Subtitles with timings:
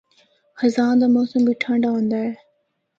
[0.59, 2.31] خزاں دا موسم بھی ٹھنڈا ہوندا اے۔